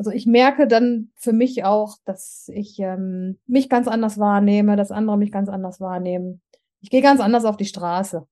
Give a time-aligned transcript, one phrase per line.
[0.00, 4.90] Also ich merke dann für mich auch, dass ich ähm, mich ganz anders wahrnehme, dass
[4.90, 6.40] andere mich ganz anders wahrnehmen.
[6.80, 8.26] Ich gehe ganz anders auf die Straße.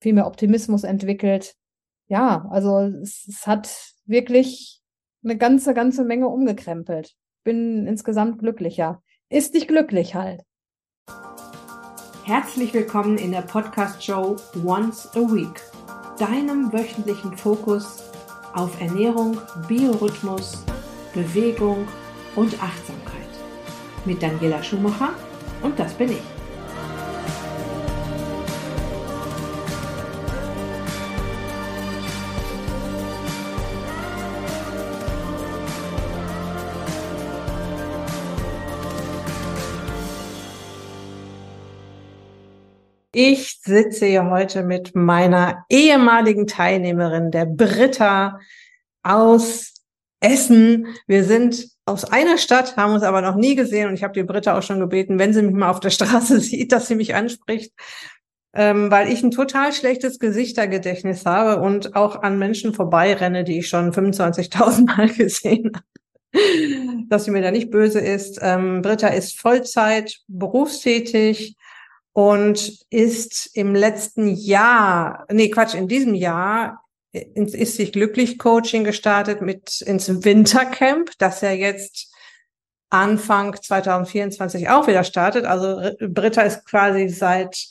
[0.00, 1.56] Viel mehr Optimismus entwickelt.
[2.06, 4.80] Ja, also es, es hat wirklich
[5.22, 7.12] eine ganze, ganze Menge umgekrempelt.
[7.42, 9.02] Bin insgesamt glücklicher.
[9.28, 10.40] Ist dich glücklich halt.
[12.24, 15.60] Herzlich willkommen in der Podcast-Show Once a Week,
[16.18, 18.02] deinem wöchentlichen Fokus
[18.54, 19.36] auf Ernährung,
[19.68, 20.64] Biorhythmus,
[21.14, 21.86] Bewegung
[22.34, 23.22] und Achtsamkeit.
[24.04, 25.10] Mit Daniela Schumacher
[25.62, 26.22] und das bin ich.
[43.16, 48.40] Ich sitze hier heute mit meiner ehemaligen Teilnehmerin, der Britta
[49.04, 49.73] aus
[50.24, 50.86] Essen.
[51.06, 54.22] Wir sind aus einer Stadt, haben uns aber noch nie gesehen und ich habe die
[54.22, 57.14] Britta auch schon gebeten, wenn sie mich mal auf der Straße sieht, dass sie mich
[57.14, 57.72] anspricht,
[58.54, 63.68] ähm, weil ich ein total schlechtes Gesichtergedächtnis habe und auch an Menschen vorbeirenne, die ich
[63.68, 65.86] schon 25.000 Mal gesehen habe.
[67.08, 68.40] Dass sie mir da nicht böse ist.
[68.42, 71.54] Ähm, Britta ist Vollzeit berufstätig
[72.12, 76.83] und ist im letzten Jahr, nee, Quatsch, in diesem Jahr
[77.14, 82.12] Ist sich glücklich Coaching gestartet mit ins Wintercamp, das ja jetzt
[82.90, 85.44] Anfang 2024 auch wieder startet.
[85.44, 87.68] Also Britta ist quasi seit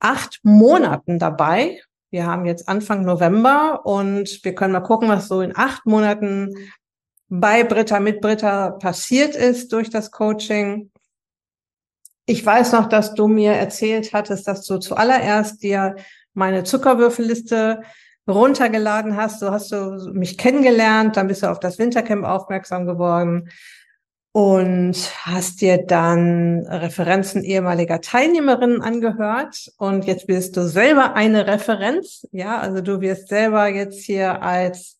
[0.00, 1.80] acht Monaten dabei.
[2.10, 6.54] Wir haben jetzt Anfang November und wir können mal gucken, was so in acht Monaten
[7.28, 10.90] bei Britta, mit Britta passiert ist durch das Coaching.
[12.26, 15.96] Ich weiß noch, dass du mir erzählt hattest, dass du zuallererst dir
[16.34, 17.82] meine Zuckerwürfelliste
[18.28, 19.40] runtergeladen hast.
[19.40, 23.50] So hast du mich kennengelernt, dann bist du auf das Wintercamp aufmerksam geworden
[24.32, 32.26] und hast dir dann Referenzen ehemaliger Teilnehmerinnen angehört und jetzt bist du selber eine Referenz.
[32.32, 34.98] Ja, also du wirst selber jetzt hier als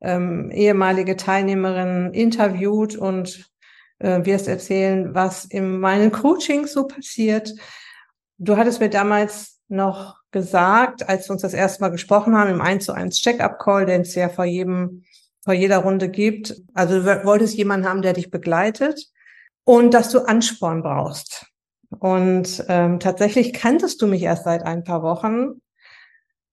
[0.00, 3.48] ähm, ehemalige Teilnehmerin interviewt und
[4.00, 7.54] äh, wirst erzählen, was in meinen Coachings so passiert.
[8.38, 12.60] Du hattest mir damals noch gesagt, als wir uns das erste Mal gesprochen haben, im
[12.60, 15.04] 1 zu 1 Check-up-Call, den es ja vor jedem,
[15.44, 16.56] vor jeder Runde gibt.
[16.74, 19.08] Also du wolltest jemanden haben, der dich begleitet
[19.64, 21.46] und dass du Ansporn brauchst.
[21.98, 25.60] Und ähm, tatsächlich kanntest du mich erst seit ein paar Wochen.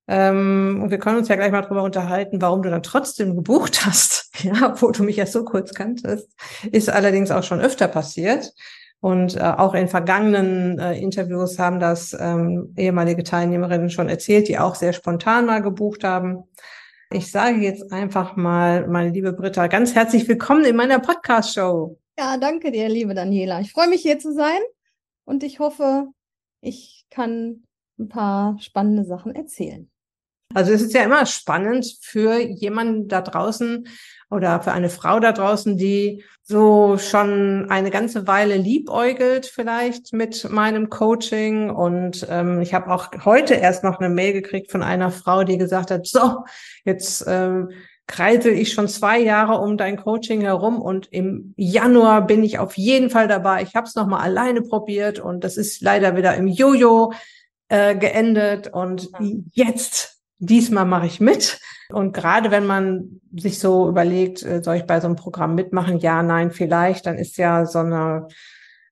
[0.07, 3.85] Ähm, und wir können uns ja gleich mal drüber unterhalten, warum du dann trotzdem gebucht
[3.85, 6.29] hast, ja, wo du mich erst so kurz kanntest.
[6.71, 8.51] Ist allerdings auch schon öfter passiert.
[9.01, 14.59] Und äh, auch in vergangenen äh, Interviews haben das ähm, ehemalige Teilnehmerinnen schon erzählt, die
[14.59, 16.43] auch sehr spontan mal gebucht haben.
[17.11, 21.97] Ich sage jetzt einfach mal, meine liebe Britta, ganz herzlich willkommen in meiner Podcast-Show.
[22.19, 23.61] Ja, danke dir, liebe Daniela.
[23.61, 24.59] Ich freue mich hier zu sein
[25.23, 26.07] und ich hoffe,
[26.59, 27.63] ich kann
[27.97, 29.89] ein paar spannende Sachen erzählen.
[30.55, 33.87] Also es ist ja immer spannend für jemanden da draußen
[34.31, 40.49] oder für eine Frau da draußen, die so schon eine ganze Weile liebäugelt vielleicht mit
[40.49, 41.69] meinem Coaching.
[41.69, 45.59] Und ähm, ich habe auch heute erst noch eine Mail gekriegt von einer Frau, die
[45.59, 46.45] gesagt hat, so,
[46.83, 47.69] jetzt ähm,
[48.07, 52.75] kreisel ich schon zwei Jahre um dein Coaching herum und im Januar bin ich auf
[52.75, 53.61] jeden Fall dabei.
[53.61, 57.13] Ich habe es nochmal alleine probiert und das ist leider wieder im Jojo
[57.67, 58.73] äh, geendet.
[58.73, 59.09] Und
[59.53, 61.59] jetzt diesmal mache ich mit.
[61.91, 65.99] Und gerade wenn man sich so überlegt, äh, soll ich bei so einem Programm mitmachen?
[65.99, 68.27] Ja, nein, vielleicht, dann ist ja so eine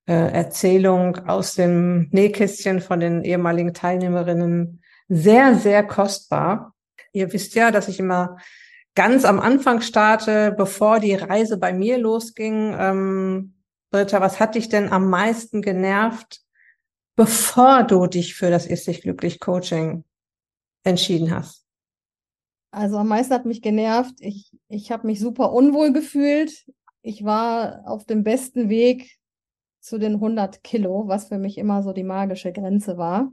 [0.08, 6.74] äh, Erzählung aus dem Nähkästchen von den ehemaligen Teilnehmerinnen sehr, sehr kostbar.
[7.14, 8.38] Ihr wisst ja, dass ich immer
[8.96, 12.76] ganz am Anfang starte, bevor die Reise bei mir losging.
[12.78, 13.54] Ähm,
[13.92, 16.42] Britta, was hat dich denn am meisten genervt,
[17.16, 20.04] bevor du dich für das Ist dich glücklich Coaching
[20.88, 21.66] entschieden hast?
[22.72, 24.16] Also am meisten hat mich genervt.
[24.20, 26.66] Ich, ich habe mich super unwohl gefühlt.
[27.02, 29.18] Ich war auf dem besten Weg
[29.80, 33.32] zu den 100 Kilo, was für mich immer so die magische Grenze war.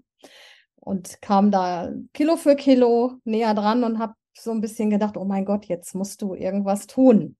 [0.76, 5.24] Und kam da Kilo für Kilo näher dran und habe so ein bisschen gedacht, oh
[5.24, 7.36] mein Gott, jetzt musst du irgendwas tun.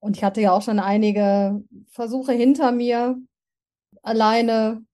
[0.00, 3.16] Und ich hatte ja auch schon einige Versuche hinter mir,
[4.02, 4.84] alleine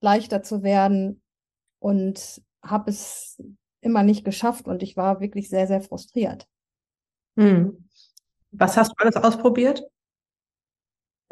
[0.00, 1.22] leichter zu werden
[1.80, 3.42] und habe es
[3.84, 6.48] immer nicht geschafft und ich war wirklich sehr, sehr frustriert.
[7.36, 7.88] Hm.
[8.52, 9.84] Was hast du alles ausprobiert?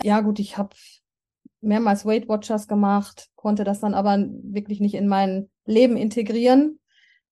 [0.02, 0.74] Ja, gut, ich habe
[1.60, 6.80] mehrmals Weight Watchers gemacht, konnte das dann aber wirklich nicht in mein Leben integrieren.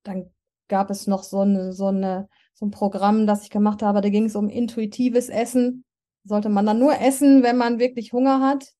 [0.04, 0.30] Dann
[0.68, 4.00] gab es noch so eine, so eine, so ein Programm, das ich gemacht habe.
[4.00, 5.84] Da ging es um intuitives Essen.
[6.24, 8.72] Sollte man dann nur essen, wenn man wirklich Hunger hat,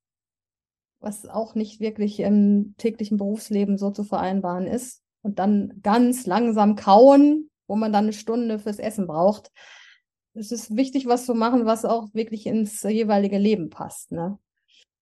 [1.01, 5.03] was auch nicht wirklich im täglichen Berufsleben so zu vereinbaren ist.
[5.23, 9.51] Und dann ganz langsam kauen, wo man dann eine Stunde fürs Essen braucht.
[10.35, 14.13] Es ist wichtig, was zu machen, was auch wirklich ins jeweilige Leben passt.
[14.13, 14.39] Ne?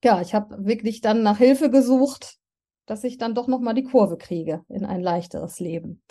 [0.02, 2.38] Ja, ich habe wirklich dann nach Hilfe gesucht,
[2.86, 6.02] dass ich dann doch nochmal die Kurve kriege in ein leichteres Leben.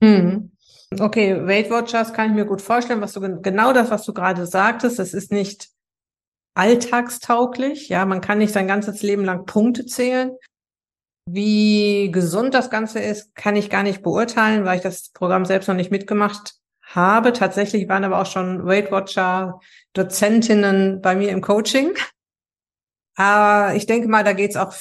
[0.00, 0.52] Mhm.
[0.98, 4.46] Okay, Weight Watchers kann ich mir gut vorstellen, was du genau das, was du gerade
[4.46, 5.70] sagtest, das ist nicht
[6.54, 7.88] alltagstauglich.
[7.88, 10.32] Ja, man kann nicht sein ganzes Leben lang Punkte zählen.
[11.28, 15.66] Wie gesund das Ganze ist, kann ich gar nicht beurteilen, weil ich das Programm selbst
[15.66, 17.32] noch nicht mitgemacht habe.
[17.32, 19.60] Tatsächlich waren aber auch schon Weight Watcher
[19.92, 21.94] Dozentinnen bei mir im Coaching.
[23.16, 24.72] Aber ich denke mal, da geht es auch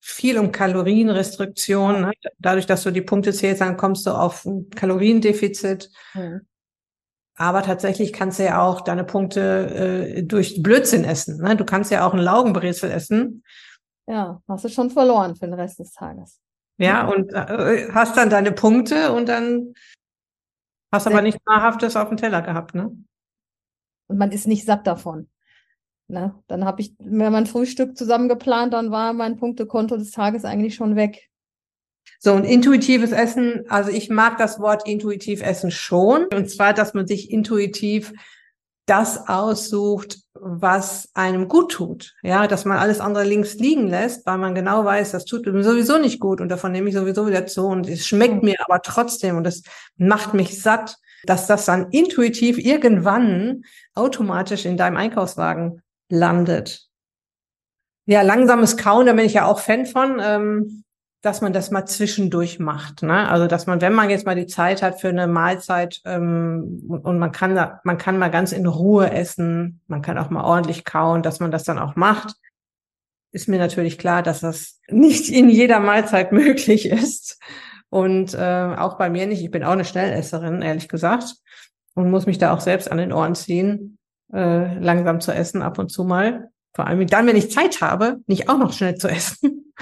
[0.00, 2.00] viel um Kalorienrestriktion.
[2.00, 2.12] Ne?
[2.38, 5.90] Dadurch, dass du die Punkte zählst, dann kommst du auf ein Kaloriendefizit.
[6.14, 6.46] Mhm.
[7.36, 11.42] Aber tatsächlich kannst du ja auch deine Punkte äh, durch Blödsinn essen.
[11.42, 11.56] Ne?
[11.56, 13.42] Du kannst ja auch einen Laugenbrezel essen.
[14.06, 16.40] Ja, hast du schon verloren für den Rest des Tages.
[16.78, 19.74] Ja, und äh, hast dann deine Punkte und dann
[20.92, 22.96] hast aber nichts Nahrhaftes auf dem Teller gehabt, ne?
[24.08, 25.28] Und man ist nicht satt davon.
[26.08, 26.34] Ne?
[26.46, 30.74] Dann habe ich mir mein Frühstück zusammen geplant, dann war mein Punktekonto des Tages eigentlich
[30.74, 31.30] schon weg.
[32.18, 36.26] So, und intuitives Essen, also ich mag das Wort intuitiv essen schon.
[36.26, 38.12] Und zwar, dass man sich intuitiv
[38.86, 42.14] das aussucht, was einem gut tut.
[42.22, 45.62] Ja, dass man alles andere links liegen lässt, weil man genau weiß, das tut mir
[45.62, 48.82] sowieso nicht gut und davon nehme ich sowieso wieder zu und es schmeckt mir aber
[48.82, 49.62] trotzdem und es
[49.96, 53.62] macht mich satt, dass das dann intuitiv irgendwann
[53.94, 56.88] automatisch in deinem Einkaufswagen landet.
[58.06, 60.81] Ja, langsames Kauen, da bin ich ja auch Fan von, ähm,
[61.22, 63.02] dass man das mal zwischendurch macht.
[63.02, 63.28] Ne?
[63.28, 67.18] Also dass man, wenn man jetzt mal die Zeit hat für eine Mahlzeit ähm, und
[67.18, 70.84] man kann da, man kann mal ganz in Ruhe essen, man kann auch mal ordentlich
[70.84, 72.34] kauen, dass man das dann auch macht.
[73.30, 77.38] Ist mir natürlich klar, dass das nicht in jeder Mahlzeit möglich ist.
[77.88, 79.42] Und äh, auch bei mir nicht.
[79.42, 81.36] Ich bin auch eine Schnellesserin, ehrlich gesagt.
[81.94, 83.98] Und muss mich da auch selbst an den Ohren ziehen
[84.32, 86.50] äh, langsam zu essen, ab und zu mal.
[86.74, 89.72] Vor allem dann, wenn ich Zeit habe, nicht auch noch schnell zu essen.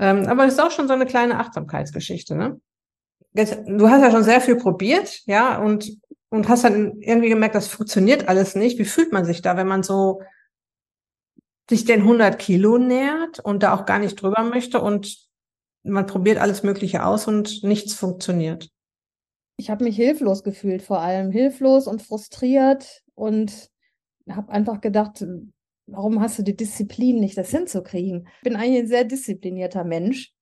[0.00, 2.34] Ähm, aber es ist auch schon so eine kleine Achtsamkeitsgeschichte.
[2.34, 2.58] Ne?
[3.34, 5.98] Du hast ja schon sehr viel probiert, ja, und,
[6.30, 8.78] und hast dann irgendwie gemerkt, das funktioniert alles nicht.
[8.78, 10.22] Wie fühlt man sich da, wenn man so
[11.68, 15.18] sich den 100 Kilo nähert und da auch gar nicht drüber möchte und
[15.82, 18.70] man probiert alles Mögliche aus und nichts funktioniert?
[19.58, 23.70] Ich habe mich hilflos gefühlt, vor allem hilflos und frustriert und
[24.30, 25.24] habe einfach gedacht,
[25.92, 28.28] warum hast du die Disziplin nicht, das hinzukriegen?
[28.38, 30.32] Ich bin eigentlich ein sehr disziplinierter Mensch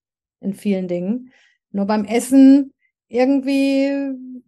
[0.41, 1.33] in vielen Dingen.
[1.71, 2.73] Nur beim Essen
[3.09, 3.91] irgendwie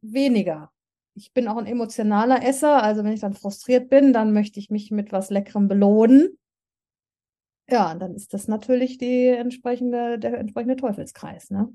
[0.00, 0.70] weniger.
[1.14, 4.70] Ich bin auch ein emotionaler Esser, also wenn ich dann frustriert bin, dann möchte ich
[4.70, 6.38] mich mit was Leckerem belohnen.
[7.68, 11.72] Ja, dann ist das natürlich die entsprechende, der entsprechende Teufelskreis, ne?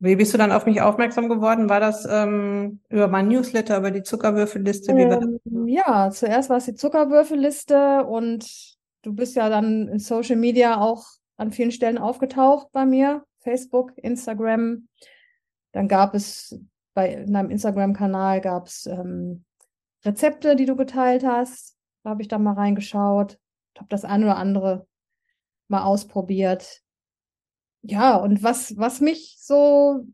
[0.00, 1.68] Wie bist du dann auf mich aufmerksam geworden?
[1.68, 4.92] War das ähm, über mein Newsletter, über die Zuckerwürfelliste?
[4.92, 10.80] Ähm, ja, zuerst war es die Zuckerwürfelliste und du bist ja dann in Social Media
[10.80, 11.04] auch
[11.36, 13.24] an vielen Stellen aufgetaucht bei mir.
[13.38, 14.88] Facebook, Instagram.
[15.72, 16.58] Dann gab es
[16.94, 19.44] bei in deinem Instagram-Kanal gab es ähm,
[20.04, 21.76] Rezepte, die du geteilt hast.
[22.02, 23.38] Da habe ich dann mal reingeschaut,
[23.76, 24.86] habe das eine oder andere
[25.68, 26.82] mal ausprobiert
[27.90, 30.04] ja, und was, was mich so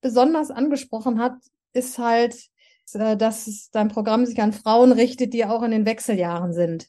[0.00, 1.34] besonders angesprochen hat,
[1.72, 2.48] ist halt,
[2.94, 6.88] äh, dass dein Programm sich an Frauen richtet, die auch in den Wechseljahren sind.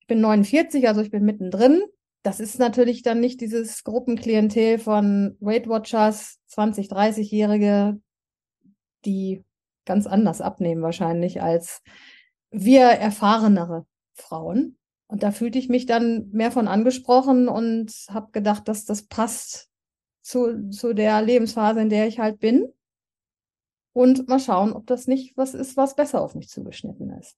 [0.00, 1.82] Ich bin 49, also ich bin mittendrin.
[2.22, 8.00] Das ist natürlich dann nicht dieses Gruppenklientel von Weight Watchers, 20, 30-Jährige,
[9.04, 9.44] die
[9.84, 11.82] ganz anders abnehmen wahrscheinlich als
[12.50, 14.78] wir erfahrenere Frauen.
[15.14, 19.70] Und da fühlte ich mich dann mehr von angesprochen und habe gedacht, dass das passt
[20.22, 22.72] zu, zu der Lebensphase, in der ich halt bin.
[23.92, 27.36] Und mal schauen, ob das nicht was ist, was besser auf mich zugeschnitten ist.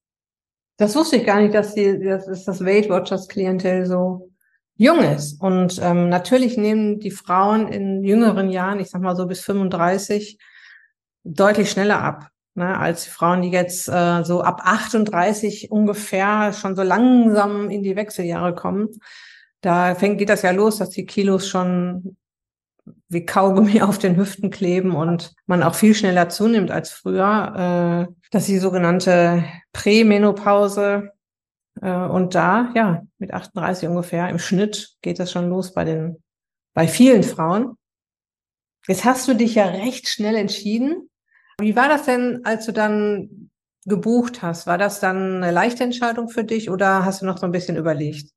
[0.79, 4.31] Das wusste ich gar nicht, dass, die, dass das Weight Watchers Klientel so
[4.77, 5.39] jung ist.
[5.39, 10.39] Und ähm, natürlich nehmen die Frauen in jüngeren Jahren, ich sag mal so bis 35,
[11.25, 16.83] deutlich schneller ab ne, als Frauen, die jetzt äh, so ab 38 ungefähr schon so
[16.83, 18.89] langsam in die Wechseljahre kommen.
[19.61, 22.17] Da fängt, geht das ja los, dass die Kilos schon
[23.09, 28.09] wie Kaugummi auf den Hüften kleben und man auch viel schneller zunimmt als früher.
[28.09, 31.13] Äh, das ist die sogenannte Prämenopause.
[31.81, 36.23] Äh, und da, ja, mit 38 ungefähr im Schnitt geht das schon los bei den,
[36.75, 37.77] bei vielen Frauen.
[38.89, 41.11] Jetzt hast du dich ja recht schnell entschieden,
[41.61, 43.51] Wie war das denn, als du dann
[43.87, 44.67] gebucht hast?
[44.67, 47.77] War das dann eine leichte Entscheidung für dich oder hast du noch so ein bisschen
[47.77, 48.31] überlegt?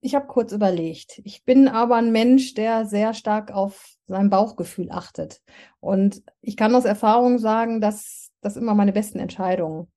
[0.00, 1.20] Ich habe kurz überlegt.
[1.24, 5.40] Ich bin aber ein Mensch, der sehr stark auf sein Bauchgefühl achtet.
[5.80, 9.88] Und ich kann aus Erfahrung sagen, dass das immer meine besten Entscheidungen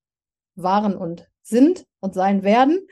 [0.56, 2.86] waren und sind und sein werden.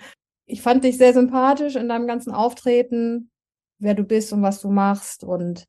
[0.47, 3.31] Ich fand dich sehr sympathisch in deinem ganzen Auftreten,
[3.79, 5.25] wer du bist und was du machst.
[5.25, 5.65] Und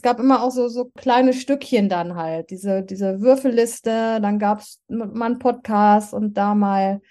[0.00, 4.60] es gab immer auch so, so kleine Stückchen dann halt, diese, diese Würfelliste, dann gab
[4.60, 7.02] es mal einen Podcast und da mal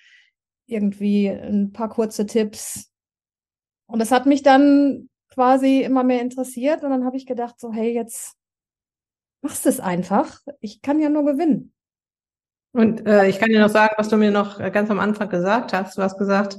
[0.66, 2.92] irgendwie ein paar kurze Tipps.
[3.86, 7.72] Und das hat mich dann quasi immer mehr interessiert und dann habe ich gedacht, so,
[7.72, 8.34] hey, jetzt
[9.44, 10.40] machst du es einfach.
[10.60, 11.72] Ich kann ja nur gewinnen.
[12.72, 15.30] Und äh, ich kann dir noch sagen, was du mir noch äh, ganz am Anfang
[15.30, 15.96] gesagt hast.
[15.96, 16.58] Du hast gesagt,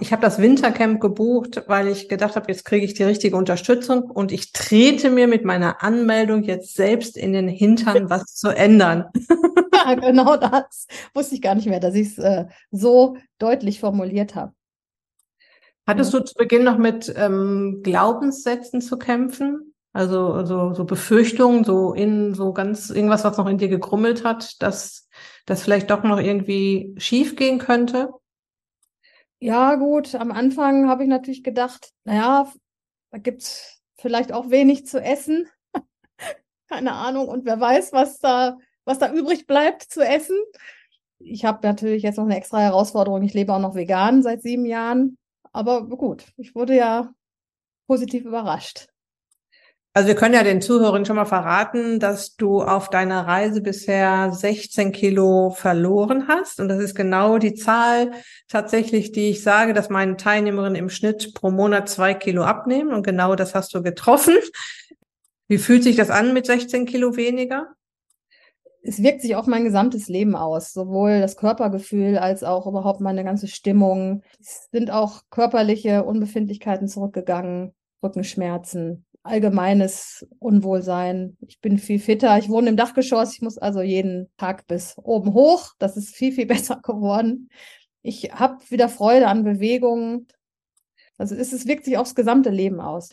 [0.00, 4.02] ich habe das Wintercamp gebucht, weil ich gedacht habe, jetzt kriege ich die richtige Unterstützung
[4.02, 9.06] und ich trete mir mit meiner Anmeldung jetzt selbst in den Hintern, was zu ändern.
[9.72, 10.86] ja, genau das.
[11.14, 14.52] Wusste ich gar nicht mehr, dass ich es äh, so deutlich formuliert habe.
[15.86, 19.74] Hattest du zu Beginn noch mit ähm, Glaubenssätzen zu kämpfen?
[19.92, 24.60] Also so, so Befürchtungen, so in so ganz irgendwas, was noch in dir gegrummelt hat,
[24.60, 25.08] dass
[25.46, 28.08] das vielleicht doch noch irgendwie schief gehen könnte?
[29.44, 32.50] Ja, gut, am Anfang habe ich natürlich gedacht, naja,
[33.10, 35.46] da gibt es vielleicht auch wenig zu essen.
[36.70, 37.28] Keine Ahnung.
[37.28, 40.38] Und wer weiß, was da, was da übrig bleibt zu essen.
[41.18, 43.22] Ich habe natürlich jetzt noch eine extra Herausforderung.
[43.22, 45.18] Ich lebe auch noch vegan seit sieben Jahren.
[45.52, 47.12] Aber gut, ich wurde ja
[47.86, 48.88] positiv überrascht.
[49.96, 54.32] Also wir können ja den Zuhörern schon mal verraten, dass du auf deiner Reise bisher
[54.32, 56.58] 16 Kilo verloren hast.
[56.58, 58.10] Und das ist genau die Zahl
[58.48, 62.92] tatsächlich, die ich sage, dass meine Teilnehmerinnen im Schnitt pro Monat zwei Kilo abnehmen.
[62.92, 64.34] Und genau das hast du getroffen.
[65.46, 67.68] Wie fühlt sich das an mit 16 Kilo weniger?
[68.82, 73.22] Es wirkt sich auf mein gesamtes Leben aus, sowohl das Körpergefühl als auch überhaupt meine
[73.22, 74.22] ganze Stimmung.
[74.40, 81.36] Es sind auch körperliche Unbefindlichkeiten zurückgegangen, Rückenschmerzen, allgemeines Unwohlsein.
[81.46, 82.38] Ich bin viel fitter.
[82.38, 83.34] Ich wohne im Dachgeschoss.
[83.34, 85.72] Ich muss also jeden Tag bis oben hoch.
[85.78, 87.48] Das ist viel, viel besser geworden.
[88.02, 90.28] Ich habe wieder Freude an Bewegungen.
[91.16, 93.10] Also es, es wirkt sich aufs gesamte Leben aus.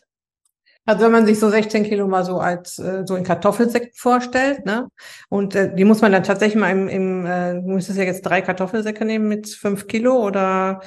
[0.85, 4.65] Also wenn man sich so 16 Kilo mal so als äh, so in Kartoffelsäcken vorstellt,
[4.65, 4.87] ne?
[5.29, 8.23] Und äh, die muss man dann tatsächlich mal im, im äh, du müsstest ja jetzt
[8.23, 10.81] drei Kartoffelsäcke nehmen mit fünf Kilo oder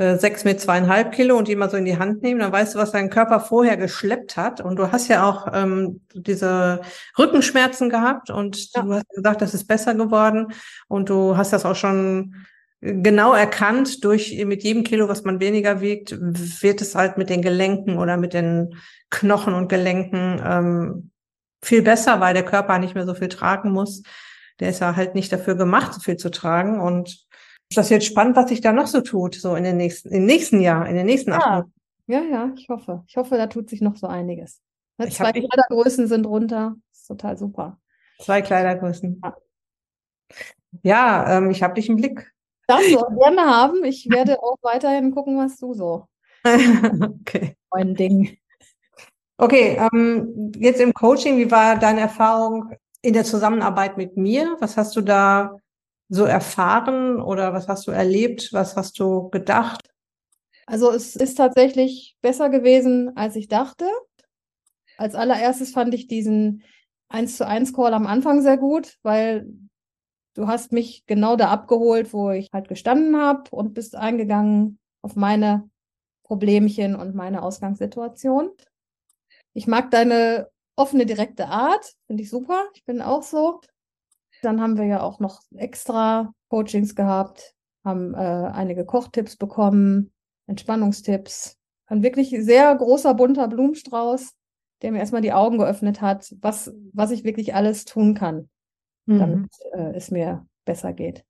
[0.00, 2.78] sechs mit zweieinhalb Kilo und die mal so in die Hand nehmen, dann weißt du,
[2.78, 4.60] was dein Körper vorher geschleppt hat.
[4.60, 6.80] Und du hast ja auch ähm, diese
[7.18, 8.82] Rückenschmerzen gehabt und ja.
[8.82, 10.52] du hast gesagt, das ist besser geworden.
[10.88, 12.34] Und du hast das auch schon
[12.80, 17.42] genau erkannt, durch mit jedem Kilo, was man weniger wiegt, wird es halt mit den
[17.42, 18.76] Gelenken oder mit den
[19.10, 21.10] Knochen und Gelenken ähm,
[21.62, 24.02] viel besser, weil der Körper nicht mehr so viel tragen muss.
[24.60, 26.80] Der ist ja halt nicht dafür gemacht, so viel zu tragen.
[26.80, 27.26] Und
[27.70, 30.26] ist das jetzt spannend, was sich da noch so tut, so in den nächsten, im
[30.26, 31.72] nächsten Jahr, in den nächsten acht Monaten?
[32.08, 33.04] Ja, ja, ich hoffe.
[33.06, 34.60] Ich hoffe, da tut sich noch so einiges.
[34.98, 36.74] Ne, zwei Kleidergrößen sind runter.
[36.90, 37.78] Das ist total super.
[38.18, 39.20] Zwei Kleidergrößen.
[39.22, 39.36] Ja,
[40.82, 42.34] ja ähm, ich habe dich im Blick.
[42.66, 43.84] Du auch gerne haben.
[43.84, 46.06] Ich werde auch weiterhin gucken, was du so.
[46.44, 47.56] okay.
[47.70, 48.36] Mein Ding.
[49.38, 54.56] Okay, ähm, jetzt im Coaching, wie war deine Erfahrung in der Zusammenarbeit mit mir?
[54.58, 55.59] Was hast du da
[56.10, 58.52] so erfahren oder was hast du erlebt?
[58.52, 59.88] Was hast du gedacht?
[60.66, 63.86] Also es ist tatsächlich besser gewesen, als ich dachte.
[64.98, 66.64] Als allererstes fand ich diesen
[67.08, 69.46] 1 zu 1 Call am Anfang sehr gut, weil
[70.34, 75.16] du hast mich genau da abgeholt, wo ich halt gestanden habe und bist eingegangen auf
[75.16, 75.70] meine
[76.24, 78.50] Problemchen und meine Ausgangssituation.
[79.52, 82.66] Ich mag deine offene, direkte Art, finde ich super.
[82.74, 83.60] Ich bin auch so.
[84.42, 87.54] Dann haben wir ja auch noch extra Coachings gehabt,
[87.84, 90.12] haben äh, einige Kochtipps bekommen,
[90.46, 91.56] Entspannungstipps.
[91.86, 94.32] Ein wirklich sehr großer, bunter Blumenstrauß,
[94.82, 98.48] der mir erstmal die Augen geöffnet hat, was, was ich wirklich alles tun kann,
[99.06, 99.18] mhm.
[99.18, 101.24] damit äh, es mir besser geht.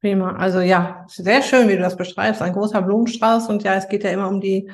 [0.00, 0.34] Prima.
[0.34, 2.42] Also ja, sehr schön, wie du das beschreibst.
[2.42, 4.68] Ein großer Blumenstrauß und ja, es geht ja immer um die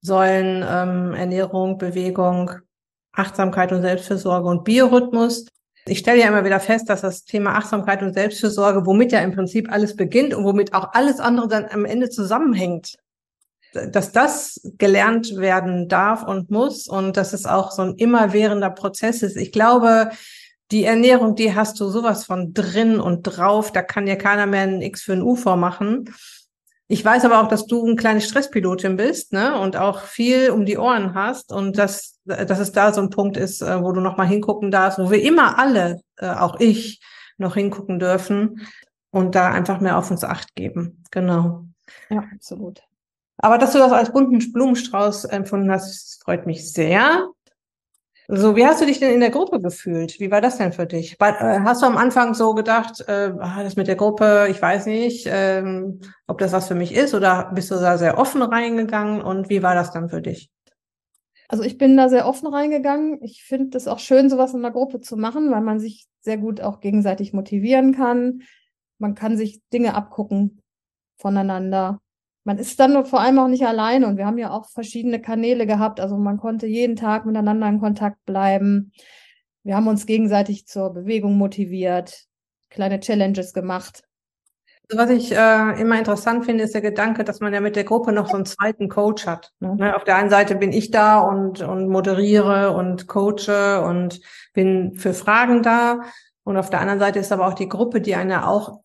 [0.00, 2.50] Säulen ähm, Ernährung, Bewegung,
[3.12, 5.46] Achtsamkeit und Selbstfürsorge und Biorhythmus.
[5.86, 9.32] Ich stelle ja immer wieder fest, dass das Thema Achtsamkeit und Selbstfürsorge, womit ja im
[9.32, 12.98] Prinzip alles beginnt und womit auch alles andere dann am Ende zusammenhängt,
[13.72, 19.22] dass das gelernt werden darf und muss und dass es auch so ein immerwährender Prozess
[19.22, 19.36] ist.
[19.36, 20.10] Ich glaube,
[20.70, 24.62] die Ernährung, die hast du sowas von drin und drauf, da kann dir keiner mehr
[24.62, 26.14] ein X für ein U vormachen.
[26.88, 29.58] Ich weiß aber auch, dass du eine kleine Stresspilotin bist, ne?
[29.58, 33.36] Und auch viel um die Ohren hast und dass, dass es da so ein Punkt
[33.36, 37.00] ist, äh, wo du nochmal hingucken darfst, wo wir immer alle, äh, auch ich,
[37.38, 38.66] noch hingucken dürfen
[39.10, 41.02] und da einfach mehr auf uns Acht geben.
[41.10, 41.64] Genau.
[42.10, 42.82] Ja, absolut.
[43.38, 47.28] Aber dass du das als bunten Blumenstrauß empfunden hast, freut mich sehr.
[48.34, 50.18] So, wie hast du dich denn in der Gruppe gefühlt?
[50.18, 51.20] Wie war das denn für dich?
[51.20, 54.86] Äh, hast du am Anfang so gedacht, äh, ah, das mit der Gruppe, ich weiß
[54.86, 59.20] nicht, ähm, ob das was für mich ist, oder bist du da sehr offen reingegangen
[59.20, 60.48] und wie war das dann für dich?
[61.46, 63.22] Also ich bin da sehr offen reingegangen.
[63.22, 66.38] Ich finde es auch schön, sowas in der Gruppe zu machen, weil man sich sehr
[66.38, 68.44] gut auch gegenseitig motivieren kann.
[68.96, 70.62] Man kann sich Dinge abgucken
[71.18, 72.00] voneinander
[72.44, 75.66] man ist dann vor allem auch nicht alleine und wir haben ja auch verschiedene Kanäle
[75.66, 76.00] gehabt.
[76.00, 78.92] Also man konnte jeden Tag miteinander in Kontakt bleiben.
[79.62, 82.24] Wir haben uns gegenseitig zur Bewegung motiviert,
[82.68, 84.02] kleine Challenges gemacht.
[84.90, 88.12] Was ich äh, immer interessant finde, ist der Gedanke, dass man ja mit der Gruppe
[88.12, 89.52] noch so einen zweiten Coach hat.
[89.60, 89.94] Ne?
[89.94, 94.20] Auf der einen Seite bin ich da und, und moderiere und coache und
[94.52, 96.00] bin für Fragen da.
[96.42, 98.80] Und auf der anderen Seite ist aber auch die Gruppe, die eine auch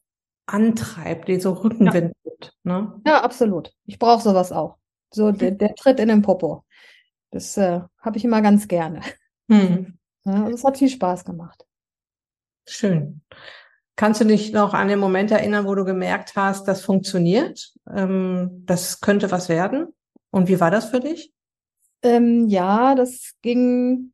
[0.46, 2.48] antreibt, die so Rückenwind ja.
[2.48, 2.58] gibt.
[2.64, 3.02] Ne?
[3.06, 3.74] Ja, absolut.
[3.86, 4.78] Ich brauche sowas auch.
[5.12, 6.64] So der, der Tritt in den Popo.
[7.32, 9.02] Das äh, habe ich immer ganz gerne.
[9.50, 9.98] Hm.
[10.26, 11.66] Ja, es hat viel Spaß gemacht.
[12.68, 13.22] Schön.
[13.96, 17.74] Kannst du dich noch an den Moment erinnern, wo du gemerkt hast, das funktioniert?
[17.90, 19.88] Ähm, das könnte was werden?
[20.32, 21.34] Und wie war das für dich?
[22.04, 24.12] Ähm, ja, das ging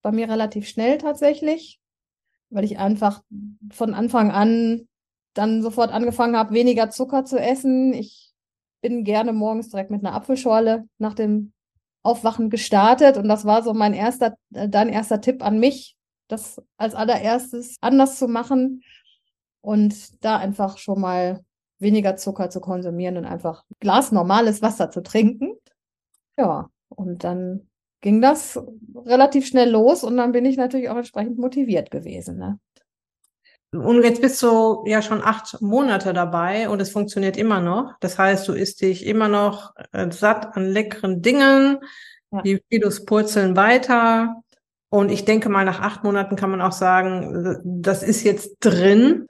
[0.00, 1.80] bei mir relativ schnell tatsächlich,
[2.50, 3.22] weil ich einfach
[3.70, 4.88] von Anfang an
[5.34, 7.92] dann sofort angefangen habe, weniger Zucker zu essen.
[7.94, 8.32] Ich
[8.80, 11.52] bin gerne morgens direkt mit einer Apfelschorle nach dem
[12.02, 15.96] Aufwachen gestartet und das war so mein erster, äh, dein erster Tipp an mich,
[16.28, 18.82] das als allererstes anders zu machen
[19.60, 21.44] und da einfach schon mal
[21.78, 25.52] weniger Zucker zu konsumieren und einfach Glas normales Wasser zu trinken.
[26.36, 27.68] Ja, und dann
[28.00, 28.60] ging das
[28.94, 32.36] relativ schnell los und dann bin ich natürlich auch entsprechend motiviert gewesen.
[32.36, 32.58] Ne?
[33.72, 37.94] Und jetzt bist du ja schon acht Monate dabei und es funktioniert immer noch.
[38.00, 41.78] Das heißt, du isst dich immer noch äh, satt an leckeren Dingen.
[42.30, 42.42] Ja.
[42.42, 44.42] Die Kilos purzeln weiter.
[44.90, 49.26] Und ich denke mal, nach acht Monaten kann man auch sagen, das ist jetzt drin.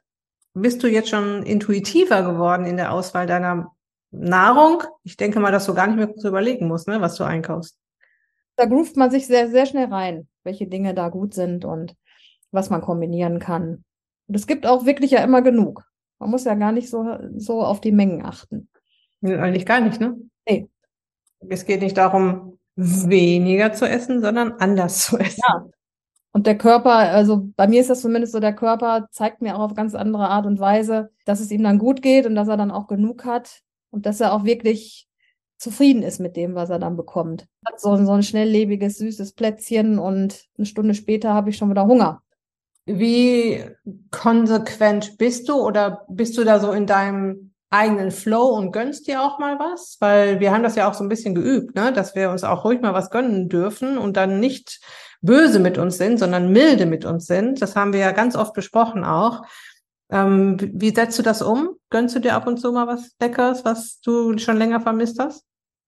[0.55, 3.71] Bist du jetzt schon intuitiver geworden in der Auswahl deiner
[4.11, 4.83] Nahrung?
[5.05, 7.79] Ich denke mal, dass du gar nicht mehr zu überlegen musst, ne, was du einkaufst.
[8.57, 11.95] Da groovt man sich sehr, sehr schnell rein, welche Dinge da gut sind und
[12.51, 13.85] was man kombinieren kann.
[14.33, 15.85] Und es gibt auch wirklich ja immer genug.
[16.19, 18.71] Man muss ja gar nicht so, so auf die Mengen achten.
[19.21, 20.17] Nee, eigentlich gar nicht, ne?
[20.49, 20.71] Nee.
[21.51, 25.43] Es geht nicht darum, weniger zu essen, sondern anders zu essen.
[25.47, 25.67] Ja.
[26.33, 29.61] Und der Körper, also bei mir ist das zumindest so, der Körper zeigt mir auch
[29.61, 32.57] auf ganz andere Art und Weise, dass es ihm dann gut geht und dass er
[32.57, 35.09] dann auch genug hat und dass er auch wirklich
[35.59, 37.49] zufrieden ist mit dem, was er dann bekommt.
[37.77, 42.23] So, so ein schnelllebiges, süßes Plätzchen und eine Stunde später habe ich schon wieder Hunger.
[42.85, 43.65] Wie
[44.11, 49.23] konsequent bist du oder bist du da so in deinem eigenen Flow und gönnst dir
[49.23, 49.97] auch mal was?
[50.01, 51.93] Weil wir haben das ja auch so ein bisschen geübt, ne?
[51.93, 54.81] dass wir uns auch ruhig mal was gönnen dürfen und dann nicht
[55.23, 57.63] böse mit uns sind, sondern milde mit uns sind.
[57.63, 59.43] Das haben wir ja ganz oft besprochen auch.
[60.11, 61.71] Ähm, wie setzt du das um?
[61.89, 65.45] Gönnst du dir ab und zu mal was Leckeres, was du schon länger vermisst hast?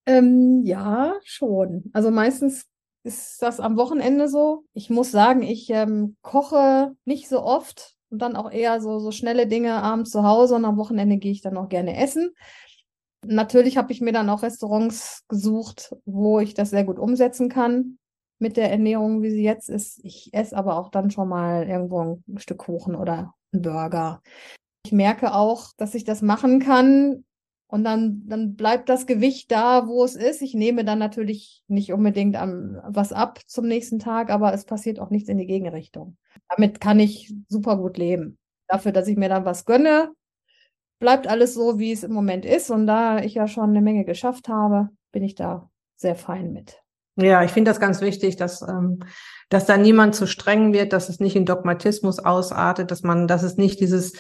[0.07, 1.90] Ähm, ja, schon.
[1.92, 2.66] Also meistens
[3.04, 4.64] ist das am Wochenende so.
[4.72, 9.10] Ich muss sagen, ich ähm, koche nicht so oft und dann auch eher so, so
[9.10, 12.34] schnelle Dinge abends zu Hause und am Wochenende gehe ich dann auch gerne essen.
[13.26, 17.98] Natürlich habe ich mir dann auch Restaurants gesucht, wo ich das sehr gut umsetzen kann
[18.38, 20.00] mit der Ernährung, wie sie jetzt ist.
[20.02, 24.22] Ich esse aber auch dann schon mal irgendwo ein Stück Kuchen oder ein Burger.
[24.84, 27.24] Ich merke auch, dass ich das machen kann,
[27.74, 30.42] und dann, dann bleibt das Gewicht da, wo es ist.
[30.42, 35.00] Ich nehme dann natürlich nicht unbedingt am, was ab zum nächsten Tag, aber es passiert
[35.00, 36.16] auch nichts in die Gegenrichtung.
[36.48, 38.38] Damit kann ich super gut leben.
[38.68, 40.12] Dafür, dass ich mir dann was gönne,
[41.00, 42.70] bleibt alles so, wie es im Moment ist.
[42.70, 46.80] Und da ich ja schon eine Menge geschafft habe, bin ich da sehr fein mit.
[47.16, 49.00] Ja, ich finde das ganz wichtig, dass, ähm,
[49.48, 53.42] dass da niemand zu streng wird, dass es nicht in Dogmatismus ausartet, dass man, dass
[53.42, 54.12] es nicht dieses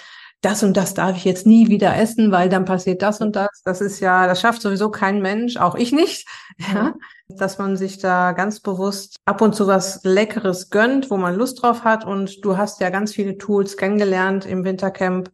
[0.44, 3.62] das und das darf ich jetzt nie wieder essen, weil dann passiert das und das.
[3.64, 6.26] Das ist ja, das schafft sowieso kein Mensch, auch ich nicht.
[6.72, 6.94] Ja,
[7.28, 11.62] dass man sich da ganz bewusst ab und zu was Leckeres gönnt, wo man Lust
[11.62, 12.04] drauf hat.
[12.04, 15.32] Und du hast ja ganz viele Tools kennengelernt im Wintercamp,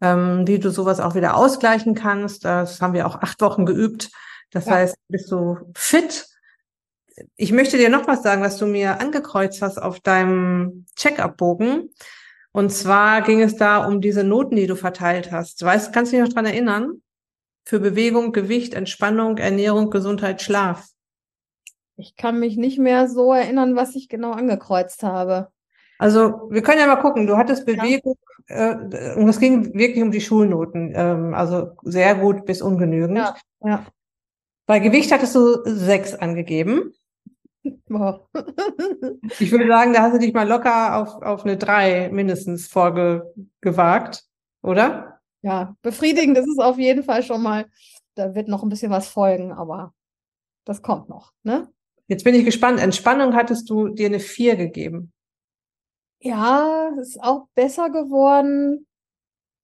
[0.00, 2.46] ähm, wie du sowas auch wieder ausgleichen kannst.
[2.46, 4.10] Das haben wir auch acht Wochen geübt.
[4.50, 4.76] Das ja.
[4.76, 6.26] heißt, bist du fit.
[7.36, 11.90] Ich möchte dir noch was sagen, was du mir angekreuzt hast auf deinem Check-up-Bogen.
[12.56, 15.62] Und zwar ging es da um diese Noten, die du verteilt hast.
[15.62, 17.02] Weißt, kannst du dich noch dran erinnern?
[17.66, 20.86] für Bewegung, Gewicht, Entspannung, Ernährung, Gesundheit, Schlaf?
[21.96, 25.48] Ich kann mich nicht mehr so erinnern, was ich genau angekreuzt habe.
[25.98, 27.26] Also wir können ja mal gucken.
[27.26, 28.16] Du hattest Bewegung
[28.48, 28.72] ja.
[28.72, 30.92] äh, und es ging wirklich um die Schulnoten.
[30.94, 33.18] Ähm, also sehr gut bis ungenügend.
[33.18, 33.86] Ja, ja.
[34.66, 36.92] Bei Gewicht hattest du sechs angegeben.
[37.88, 38.28] Wow.
[39.38, 44.24] ich würde sagen, da hast du dich mal locker auf, auf eine drei mindestens vorgewagt,
[44.62, 45.20] oder?
[45.42, 47.66] Ja, befriedigend ist es auf jeden Fall schon mal.
[48.14, 49.94] Da wird noch ein bisschen was folgen, aber
[50.64, 51.68] das kommt noch, ne?
[52.08, 52.80] Jetzt bin ich gespannt.
[52.80, 55.12] Entspannung hattest du dir eine vier gegeben.
[56.20, 58.86] Ja, ist auch besser geworden.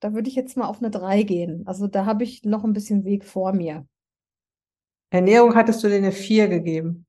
[0.00, 1.64] Da würde ich jetzt mal auf eine drei gehen.
[1.66, 3.86] Also da habe ich noch ein bisschen Weg vor mir.
[5.10, 7.06] Ernährung hattest du dir eine vier gegeben.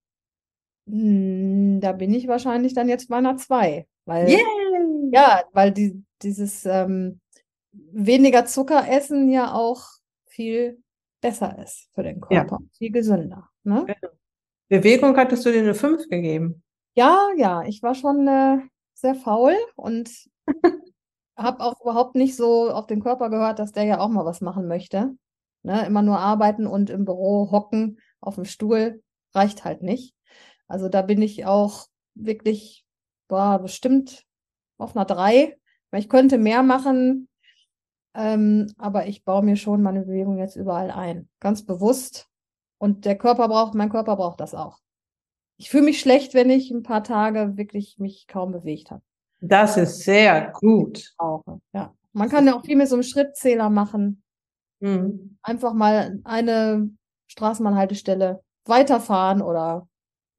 [0.88, 3.88] Hm, da bin ich wahrscheinlich dann jetzt bei einer 2.
[4.06, 4.40] Weil, yeah.
[5.12, 7.22] ja, weil die, dieses ähm,
[7.72, 9.86] weniger Zucker essen ja auch
[10.28, 10.82] viel
[11.22, 12.68] besser ist für den Körper, ja.
[12.78, 13.50] viel gesünder.
[13.64, 13.86] Ne?
[14.68, 16.64] Bewegung hattest du dir eine 5 gegeben?
[16.96, 18.58] Ja, ja, ich war schon äh,
[18.94, 20.12] sehr faul und
[21.38, 24.42] habe auch überhaupt nicht so auf den Körper gehört, dass der ja auch mal was
[24.42, 25.16] machen möchte.
[25.64, 25.86] Ne?
[25.86, 29.02] Immer nur arbeiten und im Büro hocken auf dem Stuhl
[29.34, 30.14] reicht halt nicht.
[30.68, 32.86] Also da bin ich auch wirklich,
[33.30, 34.26] war bestimmt
[34.78, 35.58] auf einer 3,
[35.92, 37.28] weil ich könnte mehr machen,
[38.16, 42.30] ähm, aber ich baue mir schon meine Bewegung jetzt überall ein, ganz bewusst.
[42.78, 44.80] Und der Körper braucht, mein Körper braucht das auch.
[45.58, 49.02] Ich fühle mich schlecht, wenn ich ein paar Tage wirklich mich kaum bewegt habe.
[49.40, 51.14] Das ist sehr gut.
[51.18, 51.94] Auch, ja.
[52.14, 54.24] Man kann ja auch viel mit so einem Schrittzähler machen.
[54.80, 55.38] Mhm.
[55.42, 56.90] Einfach mal eine
[57.28, 59.88] Straßenbahnhaltestelle weiterfahren oder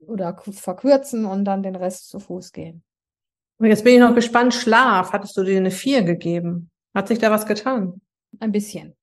[0.08, 2.82] oder verkürzen und dann den Rest zu Fuß gehen.
[3.58, 4.54] Und jetzt bin ich noch gespannt.
[4.54, 6.70] Schlaf, hattest du dir eine 4 gegeben?
[6.94, 8.00] Hat sich da was getan?
[8.40, 8.94] Ein bisschen.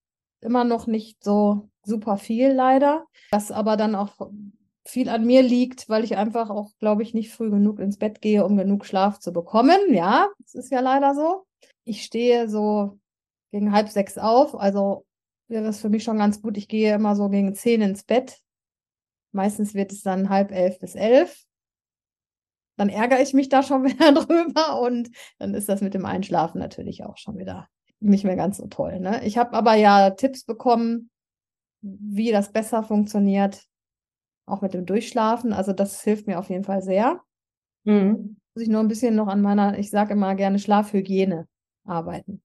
[0.42, 3.06] Immer noch nicht so super viel leider.
[3.32, 4.30] Was aber dann auch
[4.86, 8.22] viel an mir liegt, weil ich einfach auch, glaube ich, nicht früh genug ins Bett
[8.22, 9.94] gehe, um genug Schlaf zu bekommen.
[9.94, 11.46] Ja, das ist ja leider so.
[11.84, 13.00] Ich stehe so
[13.52, 15.06] gegen halb sechs auf, also
[15.48, 16.58] wäre es für mich schon ganz gut.
[16.58, 18.40] Ich gehe immer so gegen zehn ins Bett,
[19.32, 21.46] Meistens wird es dann halb elf bis elf.
[22.78, 26.60] Dann ärgere ich mich da schon wieder drüber und dann ist das mit dem Einschlafen
[26.60, 27.68] natürlich auch schon wieder
[28.00, 29.00] nicht mehr ganz so toll.
[29.00, 29.24] Ne?
[29.26, 31.12] Ich habe aber ja Tipps bekommen,
[31.82, 33.64] wie das besser funktioniert,
[34.46, 35.54] auch mit dem Durchschlafen.
[35.54, 37.22] Also das hilft mir auf jeden Fall sehr.
[37.84, 38.38] Mhm.
[38.54, 41.48] Muss ich nur ein bisschen noch an meiner, ich sage immer gerne Schlafhygiene
[41.86, 42.42] arbeiten.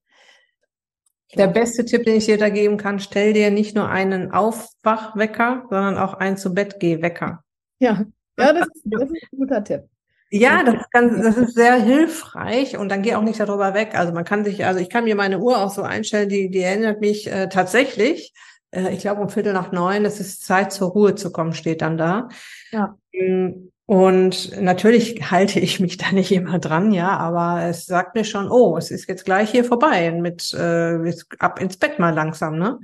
[1.34, 5.64] Der beste Tipp, den ich dir da geben kann, stell dir nicht nur einen Aufwachwecker,
[5.68, 7.42] sondern auch einen zu Bett Wecker.
[7.78, 8.04] Ja,
[8.38, 9.82] ja, das ist, das ist ein guter Tipp.
[10.30, 13.94] Ja, das, kann, das ist sehr hilfreich und dann geh auch nicht darüber weg.
[13.94, 16.60] Also man kann sich, also ich kann mir meine Uhr auch so einstellen, die, die
[16.60, 18.32] erinnert mich äh, tatsächlich,
[18.72, 21.80] äh, ich glaube um Viertel nach neun, es ist Zeit zur Ruhe zu kommen, steht
[21.80, 22.28] dann da.
[22.72, 22.96] Ja.
[23.12, 28.24] Ähm, und natürlich halte ich mich da nicht immer dran, ja, aber es sagt mir
[28.24, 32.58] schon, oh, es ist jetzt gleich hier vorbei mit äh, ab ins Bett mal langsam,
[32.58, 32.80] ne?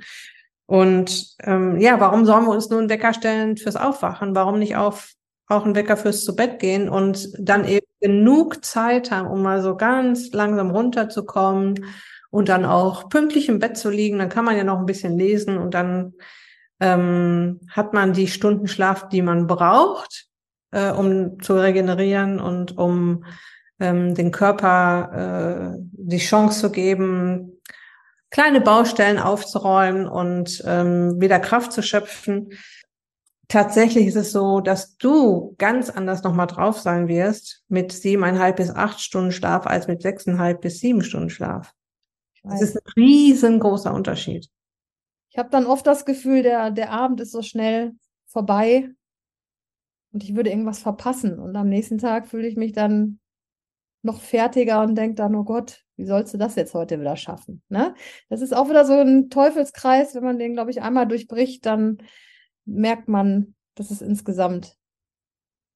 [0.65, 4.33] Und ähm, ja, warum sollen wir uns nur einen Wecker stellen fürs Aufwachen?
[4.33, 5.11] Warum nicht auf
[5.49, 9.61] auch einen Wecker fürs zu Bett gehen und dann eben genug Zeit haben, um mal
[9.61, 11.85] so ganz langsam runterzukommen
[12.31, 14.19] und dann auch pünktlich im Bett zu liegen?
[14.19, 16.13] Dann kann man ja noch ein bisschen lesen und dann
[16.79, 20.29] ähm, hat man die Stunden Schlaf, die man braucht
[20.73, 23.23] äh, um zu regenerieren und um
[23.79, 27.61] ähm, den Körper äh, die Chance zu geben,
[28.31, 32.49] kleine Baustellen aufzuräumen und ähm, wieder Kraft zu schöpfen.
[33.47, 38.71] Tatsächlich ist es so, dass du ganz anders nochmal drauf sein wirst mit siebeneinhalb bis
[38.71, 41.71] acht Stunden Schlaf als mit sechseinhalb bis sieben Stunden Schlaf.
[42.43, 44.49] Das ist ein riesengroßer Unterschied.
[45.29, 47.93] Ich habe dann oft das Gefühl, der, der Abend ist so schnell
[48.25, 48.89] vorbei
[50.13, 51.39] und ich würde irgendwas verpassen.
[51.39, 53.19] Und am nächsten Tag fühle ich mich dann
[54.03, 57.61] noch fertiger und denke dann, oh Gott, wie sollst du das jetzt heute wieder schaffen?
[57.69, 57.95] Ne?
[58.29, 61.97] Das ist auch wieder so ein Teufelskreis, wenn man den, glaube ich, einmal durchbricht, dann
[62.65, 64.77] merkt man, dass es insgesamt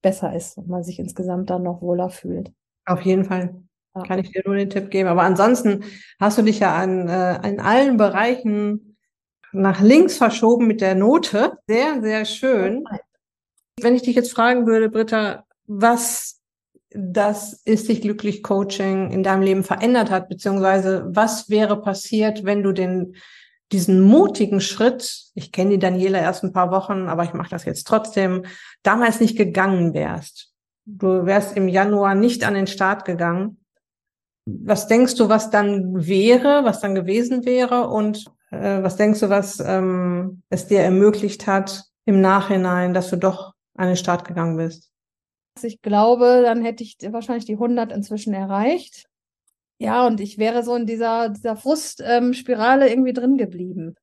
[0.01, 2.51] besser ist und man sich insgesamt dann noch wohler fühlt.
[2.85, 3.61] Auf jeden Fall.
[3.95, 4.03] Ja.
[4.03, 5.09] Kann ich dir nur den Tipp geben.
[5.09, 5.83] Aber ansonsten
[6.19, 8.97] hast du dich ja an, äh, in allen Bereichen
[9.51, 11.57] nach links verschoben mit der Note.
[11.67, 12.83] Sehr, sehr schön.
[13.79, 16.39] Wenn ich dich jetzt fragen würde, Britta, was
[16.89, 22.63] das ist dich glücklich Coaching in deinem Leben verändert hat, beziehungsweise was wäre passiert, wenn
[22.63, 23.15] du den
[23.71, 27.65] diesen mutigen Schritt, ich kenne die Daniela erst ein paar Wochen, aber ich mache das
[27.65, 28.45] jetzt trotzdem,
[28.81, 30.53] damals nicht gegangen wärst.
[30.85, 33.59] Du wärst im Januar nicht an den Start gegangen.
[34.45, 37.89] Was denkst du, was dann wäre, was dann gewesen wäre?
[37.89, 43.17] Und äh, was denkst du, was ähm, es dir ermöglicht hat im Nachhinein, dass du
[43.17, 44.91] doch an den Start gegangen bist?
[45.63, 49.07] Ich glaube, dann hätte ich wahrscheinlich die 100 inzwischen erreicht.
[49.79, 53.95] Ja, und ich wäre so in dieser, dieser Frustspirale irgendwie drin geblieben.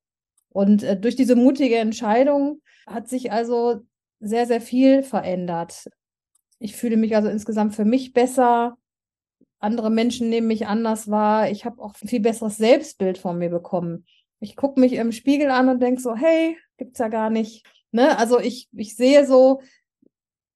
[0.49, 3.81] Und äh, durch diese mutige Entscheidung hat sich also
[4.19, 5.89] sehr, sehr viel verändert.
[6.59, 8.77] Ich fühle mich also insgesamt für mich besser.
[9.59, 11.49] Andere Menschen nehmen mich anders wahr.
[11.49, 14.05] Ich habe auch ein viel besseres Selbstbild von mir bekommen.
[14.39, 17.65] Ich gucke mich im Spiegel an und denke so, hey, gibt's ja gar nicht.
[17.95, 18.17] Ne?
[18.19, 19.61] Also ich, ich sehe so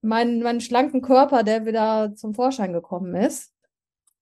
[0.02, 3.54] meinen, meinen schlanken Körper, der wieder zum Vorschein gekommen ist.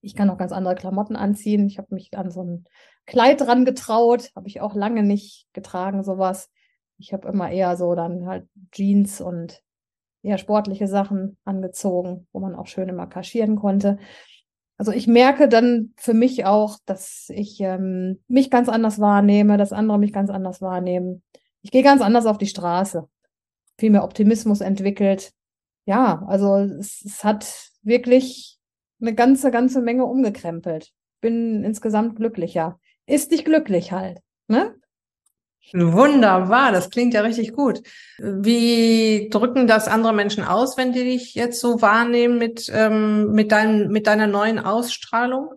[0.02, 1.66] Ich kann auch ganz andere Klamotten anziehen.
[1.66, 2.66] Ich habe mich an so ein
[3.08, 6.52] Kleid dran getraut, habe ich auch lange nicht getragen, sowas.
[7.00, 9.64] Ich habe immer eher so dann halt Jeans und
[10.22, 13.98] eher sportliche Sachen angezogen, wo man auch schön immer kaschieren konnte.
[14.78, 19.74] Also ich merke dann für mich auch, dass ich ähm, mich ganz anders wahrnehme, dass
[19.74, 21.24] andere mich ganz anders wahrnehmen.
[21.68, 23.10] Ich gehe ganz anders auf die Straße.
[23.78, 25.34] Viel mehr Optimismus entwickelt.
[25.86, 28.58] Ja, also es, es hat wirklich
[29.02, 30.94] eine ganze, ganze Menge umgekrempelt.
[31.20, 32.80] Bin insgesamt glücklicher.
[33.06, 34.20] Ist dich glücklich halt.
[34.48, 34.76] Ne?
[35.74, 37.82] Wunderbar, das klingt ja richtig gut.
[38.18, 43.52] Wie drücken das andere Menschen aus, wenn die dich jetzt so wahrnehmen mit, ähm, mit,
[43.52, 45.50] dein, mit deiner neuen Ausstrahlung?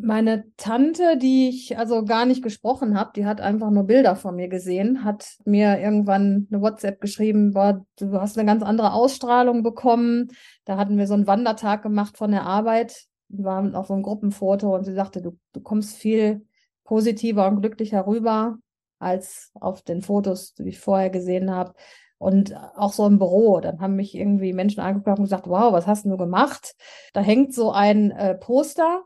[0.00, 4.36] Meine Tante, die ich also gar nicht gesprochen habe, die hat einfach nur Bilder von
[4.36, 9.62] mir gesehen, hat mir irgendwann eine WhatsApp geschrieben, boah, du hast eine ganz andere Ausstrahlung
[9.62, 10.28] bekommen.
[10.64, 14.74] Da hatten wir so einen Wandertag gemacht von der Arbeit, waren auf so einem Gruppenfoto
[14.74, 16.46] und sie sagte, du, du kommst viel
[16.84, 18.58] positiver und glücklicher rüber
[18.98, 21.74] als auf den Fotos, die ich vorher gesehen habe.
[22.18, 25.86] Und auch so im Büro, dann haben mich irgendwie Menschen angeguckt und gesagt, wow, was
[25.86, 26.74] hast du gemacht?
[27.12, 29.04] Da hängt so ein äh, Poster.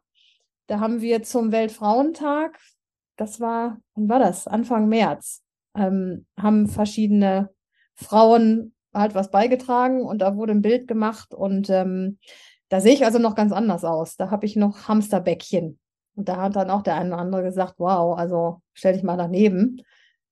[0.73, 2.59] Da haben wir zum Weltfrauentag,
[3.17, 4.47] das war, wann war das?
[4.47, 5.43] Anfang März,
[5.77, 7.51] ähm, haben verschiedene
[7.93, 12.19] Frauen halt was beigetragen und da wurde ein Bild gemacht und ähm,
[12.71, 14.17] da sehe ich also noch ganz anders aus.
[14.17, 15.79] Da habe ich noch Hamsterbäckchen
[16.15, 19.19] und da hat dann auch der eine oder andere gesagt, wow, also stell dich mal
[19.19, 19.83] daneben.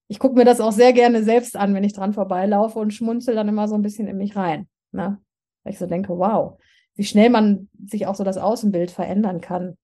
[0.08, 3.34] Ich gucke mir das auch sehr gerne selbst an, wenn ich dran vorbeilaufe und schmunzel
[3.34, 4.70] dann immer so ein bisschen in mich rein.
[4.90, 5.20] Ne?
[5.64, 6.58] Weil ich so denke, wow,
[6.94, 9.76] wie schnell man sich auch so das Außenbild verändern kann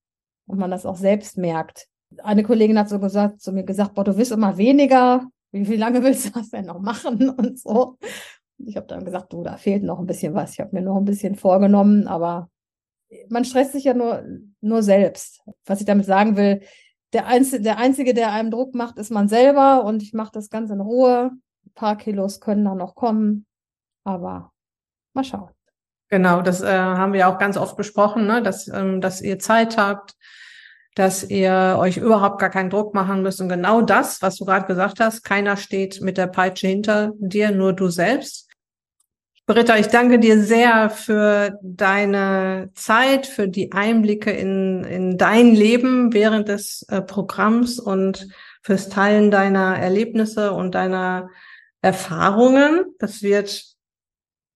[0.47, 1.89] und man das auch selbst merkt.
[2.23, 5.27] Eine Kollegin hat so gesagt, zu mir gesagt, boah, du wirst immer weniger.
[5.53, 7.99] Wie, wie lange willst du das denn noch machen und so?
[8.59, 10.53] Ich habe dann gesagt, du, da fehlt noch ein bisschen was.
[10.53, 12.49] Ich habe mir noch ein bisschen vorgenommen, aber
[13.29, 14.25] man stresst sich ja nur,
[14.61, 15.43] nur selbst.
[15.65, 16.63] Was ich damit sagen will,
[17.13, 20.51] der Einzige, der Einzige, der einem Druck macht, ist man selber und ich mache das
[20.51, 21.31] ganz in Ruhe.
[21.67, 23.47] Ein paar Kilos können da noch kommen,
[24.05, 24.53] aber
[25.15, 25.56] mal schauen.
[26.09, 28.43] Genau, das äh, haben wir auch ganz oft besprochen, ne?
[28.43, 30.15] dass, ähm, dass ihr Zeit habt,
[30.95, 33.41] dass ihr euch überhaupt gar keinen Druck machen müsst.
[33.41, 37.51] Und genau das, was du gerade gesagt hast, keiner steht mit der Peitsche hinter dir,
[37.51, 38.47] nur du selbst.
[39.49, 46.13] Britta, ich danke dir sehr für deine Zeit, für die Einblicke in, in dein Leben
[46.13, 48.27] während des äh, Programms und
[48.63, 51.31] fürs Teilen deiner Erlebnisse und deiner
[51.81, 52.87] Erfahrungen.
[52.99, 53.76] Das wird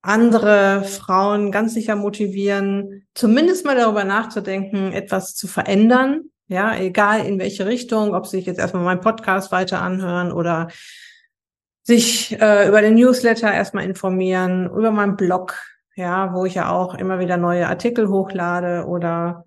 [0.03, 6.23] andere Frauen ganz sicher motivieren, zumindest mal darüber nachzudenken, etwas zu verändern.
[6.49, 10.69] Ja, egal in welche Richtung, ob sie sich jetzt erstmal meinen Podcast weiter anhören oder
[11.83, 15.61] sich äh, über den Newsletter erstmal informieren, über meinen Blog,
[15.95, 19.45] ja, wo ich ja auch immer wieder neue Artikel hochlade oder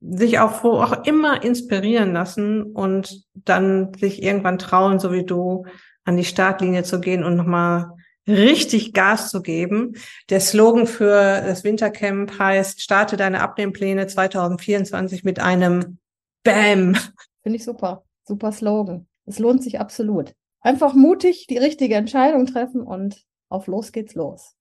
[0.00, 5.64] sich auch wo auch immer inspirieren lassen und dann sich irgendwann trauen, so wie du,
[6.04, 7.93] an die Startlinie zu gehen und nochmal
[8.26, 9.96] richtig Gas zu geben.
[10.30, 15.98] Der Slogan für das Wintercamp heißt, starte deine Abnehmpläne 2024 mit einem
[16.42, 16.96] Bam.
[17.42, 18.04] Finde ich super.
[18.26, 19.06] Super Slogan.
[19.26, 20.34] Es lohnt sich absolut
[20.64, 24.56] einfach mutig die richtige Entscheidung treffen und auf los geht's los.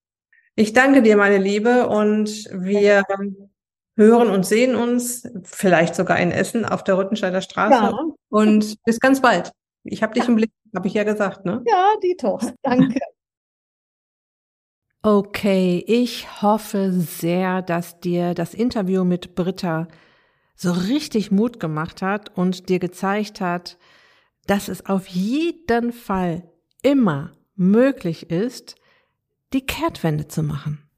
[0.56, 3.04] Ich danke dir, meine Liebe, und wir
[3.96, 7.74] hören und sehen uns vielleicht sogar in Essen auf der Rüttenscheider Straße.
[7.74, 8.00] Ja.
[8.30, 9.52] Und bis ganz bald.
[9.84, 10.30] Ich habe dich ja.
[10.30, 11.64] im Blick, habe ich ja gesagt, ne?
[11.66, 12.40] Ja, Dito.
[12.62, 13.00] Danke.
[15.06, 19.90] Okay, ich hoffe sehr, dass dir das Interview mit Britta
[20.56, 23.78] so richtig Mut gemacht hat und dir gezeigt hat,
[24.48, 26.50] dass es auf jeden Fall
[26.84, 28.76] immer möglich ist,
[29.52, 30.90] die Kehrtwende zu machen.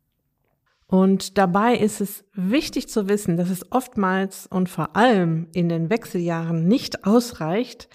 [0.85, 5.89] Und dabei ist es wichtig zu wissen, dass es oftmals und vor allem in den
[5.89, 7.89] Wechseljahren nicht ausreicht,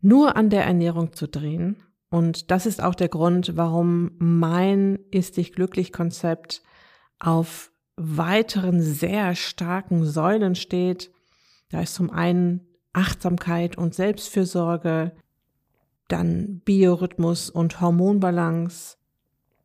[0.00, 1.82] nur an der Ernährung zu drehen.
[2.12, 6.62] Und das ist auch der Grund, warum mein Ist dich glücklich Konzept
[7.18, 11.10] auf weiteren sehr starken Säulen steht.
[11.70, 15.12] Da ist zum einen Achtsamkeit und Selbstfürsorge,
[16.08, 18.98] dann Biorhythmus und Hormonbalance,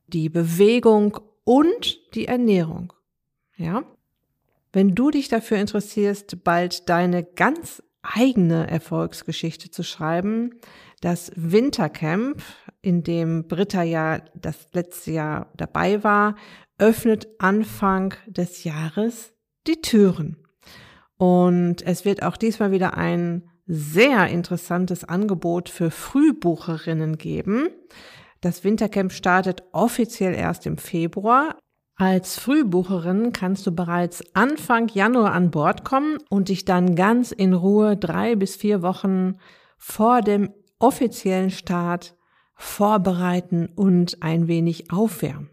[0.07, 2.93] die Bewegung und die Ernährung.
[3.57, 3.83] Ja?
[4.71, 10.51] Wenn du dich dafür interessierst, bald deine ganz eigene Erfolgsgeschichte zu schreiben,
[11.01, 12.41] das Wintercamp,
[12.81, 16.35] in dem Britta ja das letzte Jahr dabei war,
[16.79, 19.33] öffnet Anfang des Jahres
[19.67, 20.37] die Türen.
[21.17, 27.69] Und es wird auch diesmal wieder ein sehr interessantes Angebot für Frühbucherinnen geben.
[28.41, 31.57] Das Wintercamp startet offiziell erst im Februar.
[31.95, 37.53] Als Frühbucherin kannst du bereits Anfang Januar an Bord kommen und dich dann ganz in
[37.53, 39.37] Ruhe drei bis vier Wochen
[39.79, 42.15] vor dem offiziellen Start
[42.55, 45.49] vorbereiten und ein wenig aufwärmen.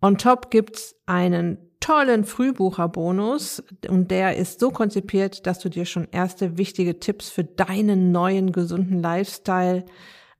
[0.00, 6.08] On top gibt's einen tollen Frühbucherbonus und der ist so konzipiert, dass du dir schon
[6.10, 9.84] erste wichtige Tipps für deinen neuen gesunden Lifestyle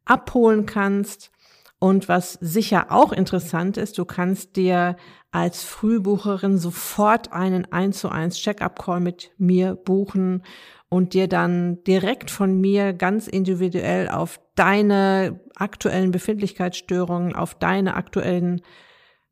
[0.04, 1.30] abholen kannst.
[1.78, 4.96] Und was sicher auch interessant ist, du kannst dir
[5.30, 10.42] als Frühbucherin sofort einen 1 zu 1 Check-up-Call mit mir buchen
[10.88, 18.62] und dir dann direkt von mir ganz individuell auf deine aktuellen Befindlichkeitsstörungen, auf deine aktuellen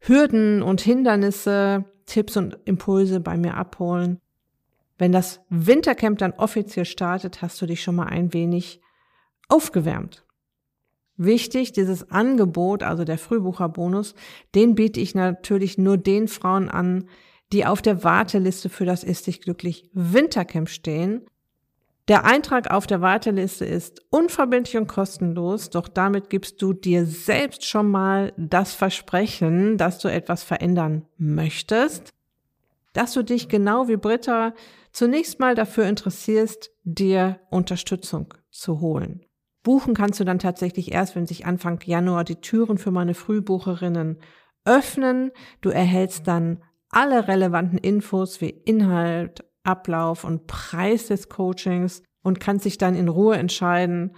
[0.01, 4.21] Hürden und Hindernisse, Tipps und Impulse bei mir abholen.
[4.99, 8.81] Wenn das Wintercamp dann offiziell startet, hast du dich schon mal ein wenig
[9.49, 10.25] aufgewärmt.
[11.17, 14.14] Wichtig, dieses Angebot, also der Frühbucherbonus,
[14.55, 17.09] den biete ich natürlich nur den Frauen an,
[17.53, 21.25] die auf der Warteliste für das Ist dich glücklich Wintercamp stehen.
[22.07, 27.64] Der Eintrag auf der Warteliste ist unverbindlich und kostenlos, doch damit gibst du dir selbst
[27.64, 32.12] schon mal das Versprechen, dass du etwas verändern möchtest,
[32.93, 34.53] dass du dich genau wie Britta
[34.93, 39.25] zunächst mal dafür interessierst, dir Unterstützung zu holen.
[39.62, 44.19] Buchen kannst du dann tatsächlich erst, wenn sich Anfang Januar die Türen für meine Frühbucherinnen
[44.67, 45.31] öffnen.
[45.62, 52.59] Du erhältst dann alle relevanten Infos wie Inhalt, Ablauf und Preis des Coachings und kann
[52.59, 54.16] sich dann in Ruhe entscheiden,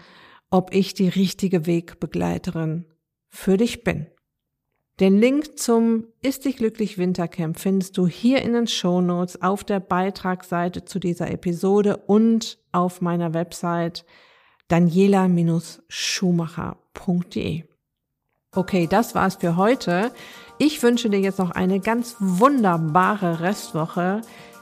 [0.50, 2.86] ob ich die richtige Wegbegleiterin
[3.28, 4.06] für dich bin.
[4.98, 9.62] Den Link zum Ist dich glücklich Wintercamp findest du hier in den Show Notes auf
[9.62, 14.06] der Beitragsseite zu dieser Episode und auf meiner Website
[14.68, 17.64] daniela-schumacher.de.
[18.52, 20.12] Okay, das war's für heute.
[20.56, 24.22] Ich wünsche dir jetzt noch eine ganz wunderbare Restwoche.